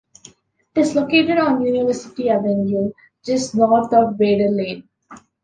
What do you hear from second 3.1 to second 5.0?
just north of Bader Lane.